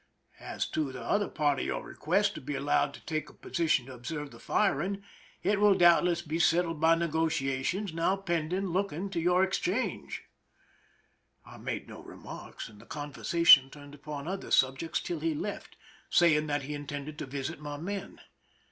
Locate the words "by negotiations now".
6.81-8.15